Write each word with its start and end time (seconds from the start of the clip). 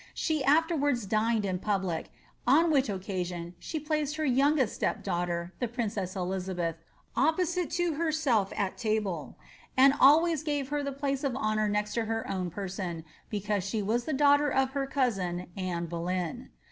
She 0.15 0.43
afterwards 0.43 1.05
dined 1.05 1.45
in 1.45 1.59
public, 1.59 2.09
on 2.47 2.71
which 2.71 2.89
occasion 2.89 3.53
she 3.59 3.79
placed 3.79 4.15
her 4.15 4.25
youngest 4.25 4.73
step 4.73 5.03
daugh 5.03 5.27
ter, 5.27 5.53
the 5.59 5.67
princess 5.67 6.15
Elizabeth, 6.15 6.77
opposite 7.15 7.69
to 7.73 7.93
herself 7.93 8.51
at 8.57 8.79
table, 8.79 9.37
and 9.77 9.93
al 10.01 10.23
ways 10.23 10.41
gave 10.41 10.69
Her 10.69 10.81
the 10.81 10.91
place 10.91 11.23
of 11.23 11.35
honour 11.35 11.69
next 11.69 11.93
to 11.93 12.05
her 12.05 12.27
own 12.27 12.49
person, 12.49 13.05
because 13.29 13.63
she 13.63 13.83
was 13.83 14.05
the 14.05 14.13
daoghter 14.15 14.51
of 14.51 14.71
her 14.71 14.87
cousin 14.87 15.45
Anne 15.55 15.85
Bolcyn. 15.85 16.49